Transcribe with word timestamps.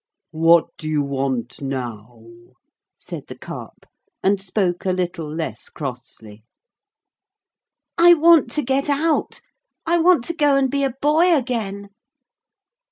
'What 0.31 0.65
do 0.79 0.87
you 0.87 1.03
want 1.03 1.61
now?' 1.61 2.25
said 2.97 3.27
the 3.27 3.37
Carp, 3.37 3.85
and 4.23 4.41
spoke 4.41 4.83
a 4.83 4.89
little 4.91 5.31
less 5.31 5.69
crossly. 5.69 6.43
'I 7.99 8.15
want 8.15 8.49
to 8.53 8.63
get 8.63 8.89
out. 8.89 9.41
I 9.85 9.99
want 9.99 10.23
to 10.23 10.33
go 10.33 10.55
and 10.55 10.71
be 10.71 10.83
a 10.83 10.95
boy 11.03 11.37
again.' 11.37 11.91